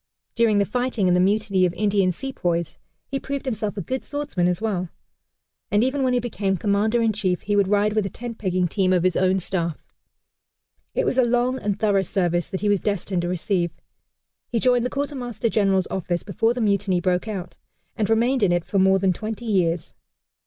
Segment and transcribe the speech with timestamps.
[0.33, 4.47] During the fighting in the mutiny of Indian sepoys, he proved himself a good swordsman
[4.47, 4.89] as well;
[5.69, 8.67] and even when he became Commander in chief, he would ride with a tent pegging
[8.67, 9.77] team of his own staff.
[10.95, 13.69] It was a long and thorough service that he was destined to receive.
[14.47, 17.53] He joined the Quartermaster General's office before the mutiny broke out,
[17.95, 19.93] and remained in it for more than twenty years.